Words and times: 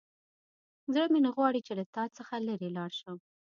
زړه 0.93 1.05
مې 1.11 1.19
نه 1.25 1.31
غواړي 1.35 1.59
چې 1.67 1.73
له 1.79 1.83
تا 1.95 2.03
څخه 2.17 2.35
لیرې 2.47 2.69
لاړ 2.77 2.91
شم. 2.99 3.17